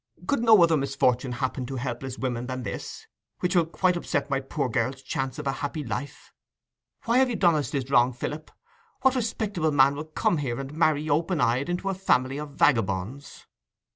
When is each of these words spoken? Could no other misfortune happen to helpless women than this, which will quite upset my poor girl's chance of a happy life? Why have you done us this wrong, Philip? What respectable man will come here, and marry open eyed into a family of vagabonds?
Could 0.25 0.39
no 0.41 0.63
other 0.63 0.77
misfortune 0.77 1.33
happen 1.33 1.67
to 1.67 1.75
helpless 1.75 2.17
women 2.17 2.47
than 2.47 2.63
this, 2.63 3.05
which 3.39 3.55
will 3.55 3.67
quite 3.67 3.95
upset 3.95 4.31
my 4.31 4.39
poor 4.39 4.67
girl's 4.67 5.03
chance 5.03 5.37
of 5.37 5.45
a 5.45 5.51
happy 5.51 5.83
life? 5.83 6.33
Why 7.05 7.19
have 7.19 7.29
you 7.29 7.35
done 7.35 7.53
us 7.53 7.69
this 7.69 7.91
wrong, 7.91 8.11
Philip? 8.11 8.49
What 9.03 9.13
respectable 9.13 9.71
man 9.71 9.93
will 9.93 10.05
come 10.05 10.37
here, 10.37 10.59
and 10.59 10.73
marry 10.73 11.07
open 11.07 11.39
eyed 11.39 11.69
into 11.69 11.87
a 11.89 11.93
family 11.93 12.39
of 12.39 12.49
vagabonds? 12.55 13.45